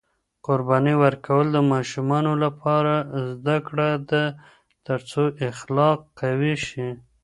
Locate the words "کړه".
3.67-3.89